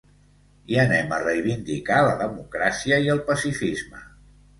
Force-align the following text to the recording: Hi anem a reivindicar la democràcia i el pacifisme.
Hi 0.71 0.77
anem 0.83 1.11
a 1.17 1.19
reivindicar 1.23 1.99
la 2.07 2.15
democràcia 2.21 2.99
i 3.05 3.13
el 3.17 3.21
pacifisme. 3.29 4.03